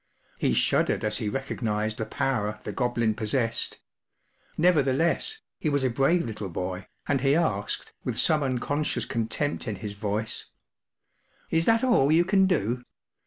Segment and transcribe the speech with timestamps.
[0.39, 3.77] He shuddered as he recognised the power the Goblin possessed;
[4.57, 9.75] nevertheless, he was a brave little boy, and he asked, with some unconscious contempt in
[9.75, 10.45] his voice
[10.99, 12.83] \— “Is that all you can do?